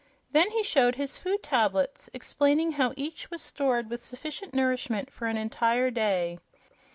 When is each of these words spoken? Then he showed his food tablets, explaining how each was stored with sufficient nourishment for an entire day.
Then 0.31 0.49
he 0.49 0.63
showed 0.63 0.95
his 0.95 1.19
food 1.19 1.43
tablets, 1.43 2.09
explaining 2.11 2.71
how 2.71 2.95
each 2.97 3.29
was 3.29 3.43
stored 3.43 3.87
with 3.87 4.03
sufficient 4.03 4.51
nourishment 4.51 5.11
for 5.11 5.27
an 5.27 5.37
entire 5.37 5.91
day. 5.91 6.39